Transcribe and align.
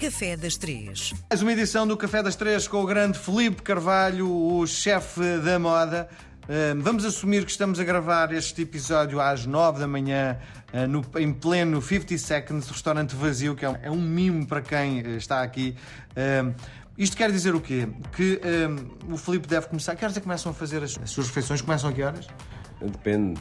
Café 0.00 0.36
das 0.36 0.56
Três. 0.56 1.12
Mais 1.28 1.42
uma 1.42 1.52
edição 1.52 1.86
do 1.86 1.96
Café 1.96 2.22
das 2.22 2.34
Três 2.36 2.66
com 2.66 2.82
o 2.82 2.86
grande 2.86 3.18
Felipe 3.18 3.62
Carvalho, 3.62 4.30
o 4.30 4.66
chefe 4.66 5.20
da 5.44 5.58
moda. 5.58 6.08
Uh, 6.44 6.80
Vamos 6.80 7.04
assumir 7.04 7.44
que 7.44 7.50
estamos 7.50 7.78
a 7.78 7.84
gravar 7.84 8.32
este 8.32 8.62
episódio 8.62 9.20
às 9.20 9.44
9 9.46 9.78
da 9.80 9.86
manhã, 9.86 10.38
uh, 10.72 10.86
no- 10.88 11.04
em 11.18 11.32
pleno 11.32 11.80
50 11.82 12.16
Seconds, 12.18 12.68
restaurante 12.68 13.14
vazio, 13.14 13.54
que 13.54 13.64
é 13.64 13.68
um, 13.70 13.76
é 13.82 13.90
um 13.90 14.00
mimo 14.00 14.46
para 14.46 14.62
quem 14.62 15.02
uh, 15.02 15.16
está 15.16 15.42
aqui. 15.42 15.76
Uh, 16.12 16.54
Isto 16.98 17.16
quer 17.16 17.30
dizer 17.30 17.54
o 17.54 17.60
quê? 17.60 17.86
Que 18.16 18.40
uh, 19.08 19.12
o 19.12 19.16
Felipe 19.16 19.46
deve 19.46 19.66
começar. 19.68 19.94
Que 19.96 20.04
horas 20.04 20.16
é 20.16 20.20
que 20.20 20.24
começam 20.24 20.50
a 20.50 20.54
fazer 20.54 20.82
as, 20.82 20.98
as 21.02 21.10
suas 21.10 21.28
refeições? 21.28 21.60
Começam 21.60 21.90
a 21.90 21.92
que 21.92 22.02
horas? 22.02 22.26
Depende. 22.80 23.40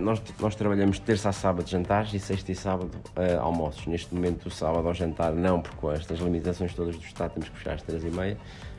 Nós, 0.00 0.22
nós 0.40 0.54
trabalhamos 0.54 0.98
terça 0.98 1.28
a 1.28 1.32
sábado 1.32 1.68
jantares 1.68 2.12
e 2.14 2.18
sexta 2.18 2.52
e 2.52 2.54
sábado 2.54 2.90
eh, 3.16 3.34
almoços. 3.34 3.86
Neste 3.86 4.14
momento, 4.14 4.46
o 4.46 4.50
sábado 4.50 4.88
ao 4.88 4.94
jantar, 4.94 5.32
não, 5.32 5.60
porque 5.60 5.76
com 5.76 5.92
estas 5.92 6.18
limitações 6.18 6.74
todas 6.74 6.96
do 6.96 7.04
Estado 7.04 7.34
temos 7.34 7.48
que 7.48 7.58
fechar 7.58 7.74
às 7.74 7.82
três 7.82 8.02
e 8.04 8.10
meia. 8.10 8.38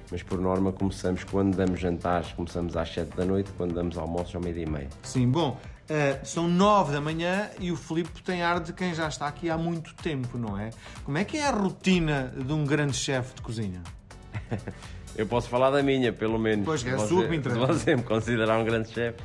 Mas 0.10 0.24
por 0.24 0.40
norma, 0.40 0.72
começamos 0.72 1.24
quando 1.24 1.55
damos 1.55 1.80
jantares, 1.80 2.32
começamos 2.32 2.78
às 2.78 2.91
sete 2.94 3.16
da 3.16 3.26
noite, 3.26 3.52
quando 3.58 3.74
damos 3.74 3.98
almoços 3.98 4.34
ao 4.34 4.41
meio-dia 4.41 4.64
e 4.64 4.70
meia. 4.70 4.90
Sim, 5.04 5.30
bom, 5.30 5.60
uh, 5.90 6.26
são 6.26 6.48
9 6.48 6.94
da 6.94 7.02
manhã 7.02 7.50
e 7.60 7.72
o 7.72 7.76
Filipe 7.76 8.22
tem 8.24 8.41
ar 8.41 8.62
de 8.62 8.72
quem 8.72 8.94
já 8.94 9.08
está 9.08 9.27
aqui 9.27 9.50
há 9.50 9.58
muito 9.58 9.94
tempo, 9.96 10.38
não 10.38 10.58
é? 10.58 10.70
Como 11.04 11.18
é 11.18 11.26
que 11.26 11.38
é 11.38 11.46
a 11.46 11.52
rotina 11.52 12.34
de 12.38 12.54
um 12.54 12.66
grande 12.66 12.96
chefe 12.96 13.36
de 13.36 13.41
cozinha? 13.41 13.82
Eu 15.18 15.26
posso 15.26 15.50
falar 15.50 15.72
da 15.72 15.82
minha, 15.82 16.14
pelo 16.14 16.38
menos. 16.38 16.64
Pois, 16.64 16.86
é 16.86 16.91
a 16.91 17.00
sua 17.00 17.24
que 17.24 17.30
me 17.30 17.38
interessa. 17.38 17.66
Você 17.66 17.96
me 17.96 18.04
considerar 18.04 18.60
um 18.60 18.64
grande 18.64 18.90
chefe, 18.90 19.18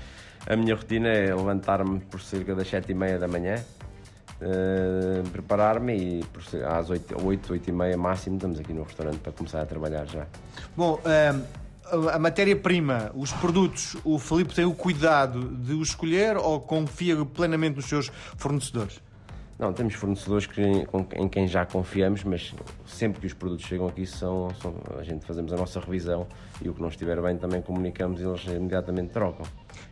a 0.47 0.57
minha 0.57 0.75
rotina 0.75 1.09
é 1.09 1.35
levantar-me 1.35 2.01
por 2.01 2.21
cerca 2.21 2.55
das 2.55 2.69
sete 2.69 2.93
e 2.93 2.95
meia 2.95 3.19
da 3.19 3.29
manhã, 3.29 3.65
eh, 4.41 5.23
preparar-me 5.31 5.97
e 5.97 6.25
por 6.25 6.43
às 6.67 6.91
oito, 6.91 7.15
oito, 7.25 7.53
oito 7.53 7.69
e 7.69 7.73
meia 7.73 7.97
máximo 7.97 8.37
estamos 8.37 8.59
aqui 8.59 8.73
no 8.73 8.83
restaurante 8.83 9.19
para 9.19 9.33
começar 9.33 9.61
a 9.61 9.67
trabalhar 9.67 10.05
já. 10.07 10.27
Bom, 10.77 10.99
uh, 10.99 12.09
a 12.09 12.19
matéria-prima, 12.19 13.13
os 13.15 13.33
produtos, 13.33 13.97
o 14.05 14.19
Filipe 14.19 14.55
tem 14.55 14.65
o 14.65 14.75
cuidado 14.75 15.57
de 15.57 15.75
os 15.75 15.91
escolher 15.91 16.37
ou 16.37 16.61
confia 16.61 17.25
plenamente 17.25 17.77
nos 17.77 17.85
seus 17.85 18.11
fornecedores? 18.37 19.01
Não, 19.59 19.73
temos 19.73 19.95
fornecedores 19.95 20.47
que- 20.47 20.61
em 21.15 21.29
quem 21.29 21.47
já 21.47 21.65
confiamos, 21.65 22.25
mas 22.25 22.53
sempre 22.87 23.21
que 23.21 23.27
os 23.29 23.35
produtos 23.35 23.65
chegam 23.65 23.87
aqui 23.87 24.05
são, 24.07 24.49
são- 24.61 24.75
a 24.99 25.05
gente 25.05 25.25
fazemos 25.25 25.53
a 25.53 25.57
nossa 25.57 25.79
revisão 25.79 26.27
e 26.61 26.69
o 26.69 26.75
que 26.75 26.81
não 26.81 26.89
estiver 26.89 27.21
bem 27.23 27.37
também 27.37 27.63
comunicamos 27.63 28.21
e 28.21 28.25
eles 28.25 28.45
imediatamente 28.47 29.11
trocam. 29.11 29.47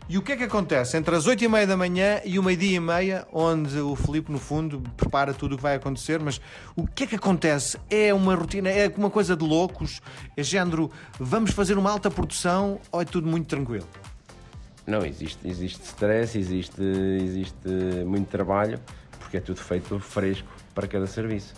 E 0.09 0.19
o 0.19 0.23
que 0.23 0.33
é 0.33 0.37
que 0.37 0.43
acontece 0.43 0.97
entre 0.97 1.15
as 1.15 1.27
8 1.29 1.45
e 1.45 1.49
meia 1.49 1.69
da 1.69 1.77
manhã 1.77 2.21
e 2.25 2.37
o 2.37 2.43
meio-dia 2.43 2.77
e 2.77 2.81
meia, 2.81 3.29
onde 3.33 3.79
o 3.79 3.95
Filipe, 3.95 4.33
no 4.33 4.39
fundo, 4.41 4.83
prepara 4.97 5.33
tudo 5.33 5.53
o 5.53 5.57
que 5.57 5.63
vai 5.63 5.77
acontecer, 5.77 6.19
mas 6.19 6.41
o 6.75 6.85
que 6.85 7.05
é 7.05 7.07
que 7.07 7.15
acontece? 7.15 7.79
É 7.89 8.13
uma 8.13 8.35
rotina, 8.35 8.71
é 8.71 8.89
uma 8.97 9.11
coisa 9.11 9.37
de 9.37 9.45
loucos? 9.45 10.01
É 10.37 10.43
género, 10.43 10.91
vamos 11.19 11.53
fazer 11.53 11.79
uma 11.79 11.91
alta 11.93 12.11
produção 12.11 12.81
ou 12.91 13.01
é 13.01 13.05
tudo 13.05 13.29
muito 13.29 13.47
tranquilo? 13.47 13.87
Não, 14.85 15.05
existe, 15.07 15.47
existe 15.47 15.85
stress, 15.85 16.37
existe, 16.37 16.83
existe 17.23 17.69
muito 18.05 18.27
trabalho, 18.29 18.81
porque 19.31 19.37
é 19.37 19.41
tudo 19.41 19.61
feito 19.61 20.01
fresco 20.01 20.49
para 20.75 20.89
cada 20.89 21.07
serviço. 21.07 21.55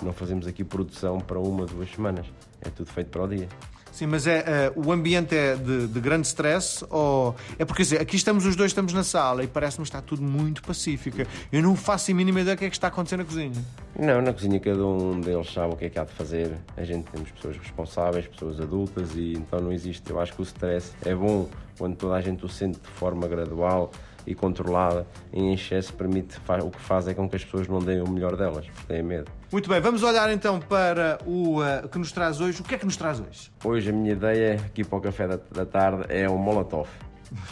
Não 0.00 0.12
fazemos 0.12 0.46
aqui 0.46 0.62
produção 0.62 1.18
para 1.18 1.40
uma, 1.40 1.66
duas 1.66 1.90
semanas. 1.90 2.24
É 2.60 2.70
tudo 2.70 2.88
feito 2.92 3.08
para 3.08 3.24
o 3.24 3.26
dia. 3.26 3.48
Sim, 3.90 4.06
mas 4.06 4.26
é, 4.26 4.44
eh, 4.46 4.72
o 4.76 4.92
ambiente 4.92 5.34
é 5.34 5.56
de, 5.56 5.88
de 5.88 6.00
grande 6.00 6.26
stress 6.26 6.84
ou... 6.88 7.34
É 7.58 7.64
porque, 7.64 7.82
dizer, 7.82 8.00
aqui 8.00 8.14
estamos 8.14 8.44
os 8.44 8.54
dois, 8.54 8.70
estamos 8.70 8.92
na 8.92 9.02
sala 9.02 9.42
e 9.42 9.48
parece-me 9.48 9.82
que 9.82 9.88
está 9.88 10.02
tudo 10.02 10.22
muito 10.22 10.62
pacífico. 10.62 11.16
Eu 11.50 11.62
não 11.62 11.74
faço 11.74 12.12
a 12.12 12.14
mínima 12.14 12.42
ideia 12.42 12.54
do 12.54 12.58
que 12.58 12.66
é 12.66 12.68
que 12.68 12.76
está 12.76 12.88
acontecendo 12.88 13.20
na 13.20 13.24
cozinha. 13.24 13.52
Não, 13.98 14.20
na 14.20 14.32
cozinha 14.32 14.60
cada 14.60 14.86
um 14.86 15.18
deles 15.18 15.50
sabe 15.50 15.72
o 15.72 15.76
que 15.76 15.86
é 15.86 15.90
que 15.90 15.98
há 15.98 16.04
de 16.04 16.12
fazer. 16.12 16.56
A 16.76 16.84
gente 16.84 17.10
temos 17.10 17.30
pessoas 17.32 17.56
responsáveis, 17.56 18.26
pessoas 18.28 18.60
adultas 18.60 19.16
e 19.16 19.32
então 19.32 19.60
não 19.60 19.72
existe. 19.72 20.08
Eu 20.10 20.20
acho 20.20 20.34
que 20.34 20.42
o 20.42 20.44
stress 20.44 20.92
é 21.04 21.14
bom 21.14 21.48
quando 21.78 21.96
toda 21.96 22.14
a 22.14 22.20
gente 22.20 22.44
o 22.44 22.48
sente 22.48 22.78
de 22.78 22.88
forma 22.88 23.26
gradual 23.26 23.90
e 24.26 24.34
controlada. 24.34 25.06
Em 25.32 25.52
excesso 25.54 25.92
permite, 25.94 26.36
fa- 26.40 26.58
o 26.62 26.70
que 26.70 26.80
faz 26.80 27.06
é 27.08 27.14
com 27.14 27.28
que 27.28 27.36
as 27.36 27.44
pessoas 27.44 27.68
não 27.68 27.78
deem 27.78 28.00
o 28.02 28.08
melhor 28.10 28.36
delas, 28.36 28.66
porque 28.66 28.92
têm 28.92 29.02
medo. 29.02 29.30
Muito 29.52 29.68
bem, 29.68 29.80
vamos 29.80 30.02
olhar 30.02 30.30
então 30.32 30.58
para 30.58 31.18
o 31.26 31.62
eh, 31.62 31.84
que 31.90 31.98
nos 31.98 32.10
traz 32.12 32.40
hoje. 32.40 32.60
O 32.60 32.64
que 32.64 32.74
é 32.74 32.78
que 32.78 32.84
nos 32.84 32.96
traz 32.96 33.20
hoje? 33.20 33.50
Hoje 33.64 33.90
a 33.90 33.92
minha 33.92 34.12
ideia 34.12 34.54
aqui 34.66 34.82
para 34.84 34.98
o 34.98 35.00
café 35.00 35.28
da, 35.28 35.38
da 35.52 35.64
tarde 35.64 36.04
é 36.08 36.28
um 36.28 36.36
molotov. 36.36 36.88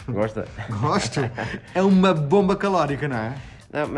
Gosta? 0.07 0.45
Gosto. 0.81 1.19
É 1.73 1.81
uma 1.81 2.13
bomba 2.13 2.55
calórica, 2.55 3.07
não 3.07 3.17
é? 3.17 3.35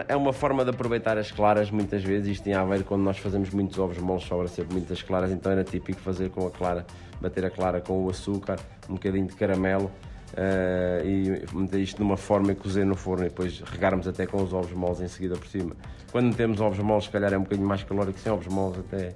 É 0.07 0.16
uma 0.16 0.33
forma 0.33 0.63
de 0.63 0.71
aproveitar 0.71 1.19
as 1.19 1.31
claras 1.31 1.69
muitas 1.69 2.03
vezes. 2.03 2.29
Isto 2.29 2.45
tem 2.45 2.53
a 2.55 2.63
ver 2.63 2.83
quando 2.83 3.03
nós 3.03 3.19
fazemos 3.19 3.51
muitos 3.51 3.77
ovos 3.77 3.97
moles, 3.99 4.23
sobra 4.23 4.47
sempre 4.47 4.73
muitas 4.73 5.03
claras, 5.03 5.31
então 5.31 5.51
era 5.51 5.63
típico 5.63 5.99
fazer 6.01 6.31
com 6.31 6.47
a 6.47 6.49
clara, 6.49 6.83
bater 7.21 7.45
a 7.45 7.49
clara 7.51 7.79
com 7.79 8.03
o 8.05 8.09
açúcar, 8.09 8.57
um 8.89 8.93
bocadinho 8.93 9.27
de 9.27 9.35
caramelo 9.35 9.91
eh, 10.35 11.01
e 11.05 11.55
meter 11.55 11.79
isto 11.79 12.01
numa 12.01 12.17
forma 12.17 12.51
e 12.51 12.55
cozer 12.55 12.85
no 12.85 12.95
forno 12.95 13.25
e 13.25 13.29
depois 13.29 13.61
regarmos 13.61 14.07
até 14.07 14.25
com 14.25 14.43
os 14.43 14.53
ovos 14.53 14.71
moles 14.71 15.01
em 15.01 15.07
seguida 15.07 15.35
por 15.35 15.47
cima. 15.47 15.75
Quando 16.11 16.27
metemos 16.27 16.59
ovos 16.59 16.79
moles, 16.79 17.05
se 17.05 17.09
calhar 17.09 17.33
é 17.33 17.38
um 17.38 17.43
bocadinho 17.43 17.67
mais 17.67 17.83
calórico, 17.83 18.19
sem 18.19 18.31
ovos 18.31 18.47
moles 18.47 18.79
até 18.79 19.16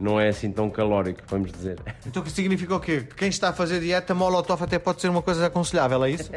não 0.00 0.18
é 0.18 0.28
assim 0.28 0.50
tão 0.50 0.70
calórico, 0.70 1.20
vamos 1.28 1.52
dizer. 1.52 1.78
Então 2.06 2.22
que 2.22 2.30
significa 2.30 2.74
o 2.74 2.80
quê? 2.80 3.02
Que 3.02 3.14
Quem 3.14 3.28
está 3.28 3.50
a 3.50 3.52
fazer 3.52 3.80
dieta, 3.80 4.14
molotov 4.14 4.62
até 4.62 4.78
pode 4.78 5.00
ser 5.00 5.08
uma 5.08 5.20
coisa 5.20 5.46
aconselhável, 5.46 6.02
é 6.04 6.10
isso? 6.10 6.30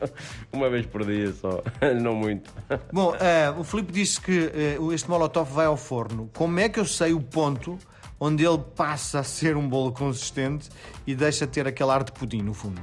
Uma 0.50 0.70
vez 0.70 0.86
por 0.86 1.04
dia 1.04 1.30
só, 1.32 1.62
não 2.00 2.14
muito. 2.14 2.50
Bom, 2.90 3.14
eh, 3.20 3.50
o 3.56 3.62
Filipe 3.62 3.92
disse 3.92 4.20
que 4.20 4.50
eh, 4.54 4.78
este 4.92 5.08
molotov 5.08 5.52
vai 5.52 5.66
ao 5.66 5.76
forno. 5.76 6.30
Como 6.34 6.58
é 6.58 6.68
que 6.68 6.80
eu 6.80 6.86
sei 6.86 7.12
o 7.12 7.20
ponto 7.20 7.78
onde 8.18 8.44
ele 8.44 8.58
passa 8.74 9.20
a 9.20 9.22
ser 9.22 9.56
um 9.56 9.68
bolo 9.68 9.92
consistente 9.92 10.68
e 11.06 11.14
deixa 11.14 11.46
de 11.46 11.52
ter 11.52 11.66
aquele 11.66 11.90
ar 11.90 12.02
de 12.02 12.12
pudim 12.12 12.42
no 12.42 12.54
fundo? 12.54 12.80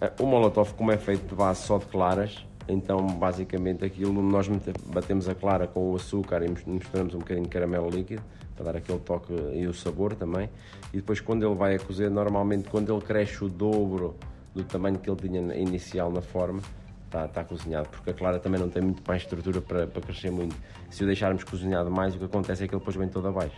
Eh, 0.00 0.12
O 0.20 0.26
molotov, 0.26 0.72
como 0.74 0.92
é 0.92 0.96
feito 0.96 1.28
de 1.28 1.34
base 1.34 1.62
só 1.62 1.78
de 1.78 1.86
claras, 1.86 2.44
então 2.68 3.06
basicamente 3.06 3.84
aquilo 3.84 4.22
nós 4.22 4.48
batemos 4.86 5.28
a 5.28 5.34
clara 5.34 5.66
com 5.66 5.92
o 5.92 5.96
açúcar 5.96 6.42
e 6.44 6.48
mis- 6.48 6.64
misturamos 6.64 7.14
um 7.14 7.18
bocadinho 7.18 7.44
de 7.44 7.50
caramelo 7.50 7.88
líquido 7.90 8.22
para 8.56 8.64
dar 8.66 8.76
aquele 8.76 8.98
toque 9.00 9.32
e 9.54 9.66
o 9.66 9.74
sabor 9.74 10.14
também. 10.14 10.48
E 10.92 10.96
depois 10.98 11.20
quando 11.20 11.44
ele 11.44 11.54
vai 11.54 11.74
a 11.74 11.78
cozer, 11.78 12.10
normalmente 12.10 12.68
quando 12.68 12.92
ele 12.92 13.02
cresce 13.02 13.44
o 13.44 13.48
dobro 13.48 14.14
do 14.54 14.62
tamanho 14.64 14.98
que 14.98 15.10
ele 15.10 15.20
tinha 15.20 15.40
inicial 15.56 16.10
na 16.12 16.22
forma, 16.22 16.60
está, 17.06 17.24
está 17.26 17.44
cozinhado, 17.44 17.88
porque 17.88 18.10
a 18.10 18.14
clara 18.14 18.38
também 18.38 18.60
não 18.60 18.68
tem 18.70 18.82
muito 18.82 19.02
mais 19.06 19.22
estrutura 19.22 19.60
para, 19.60 19.86
para 19.86 20.00
crescer 20.00 20.30
muito. 20.30 20.54
Se 20.90 21.02
o 21.02 21.06
deixarmos 21.06 21.42
cozinhado 21.44 21.90
mais, 21.90 22.14
o 22.14 22.18
que 22.18 22.24
acontece 22.24 22.64
é 22.64 22.68
que 22.68 22.74
ele 22.74 22.78
depois 22.80 22.96
vem 22.96 23.08
todo 23.08 23.26
abaixo. 23.26 23.56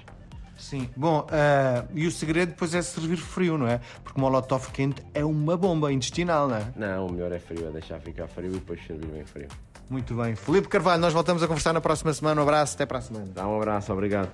Sim. 0.57 0.89
Bom, 0.97 1.27
eh, 1.31 1.85
e 1.95 2.07
o 2.07 2.11
segredo 2.11 2.51
depois 2.51 2.75
é 2.75 2.83
servir 2.83 3.17
frio, 3.17 3.59
não 3.59 3.69
é? 3.69 3.81
Porque 4.03 4.21
molotov 4.21 4.71
quente 4.73 5.03
é 5.13 5.25
uma 5.25 5.57
bomba 5.57 5.93
intestinal, 5.93 6.49
não 6.49 6.57
é? 6.57 6.67
Não, 6.77 7.07
o 7.07 7.13
melhor 7.13 7.33
é 7.33 7.39
frio, 7.39 7.69
é 7.69 7.71
deixar 7.71 8.01
ficar 8.01 8.27
frio 8.29 8.51
e 8.51 8.55
depois 8.55 8.81
servir 8.87 9.07
bem 9.07 9.25
frio. 9.25 9.49
Muito 9.89 10.15
bem. 10.15 10.35
Filipe 10.35 10.69
Carvalho, 10.69 11.01
nós 11.01 11.13
voltamos 11.13 11.43
a 11.43 11.47
conversar 11.47 11.73
na 11.73 11.81
próxima 11.81 12.13
semana. 12.13 12.41
Um 12.41 12.45
abraço, 12.45 12.75
até 12.75 12.87
para 12.87 12.99
a 12.99 13.03
semana. 13.03 13.27
Dá 13.33 13.47
um 13.47 13.57
abraço, 13.57 13.93
obrigado. 13.93 14.31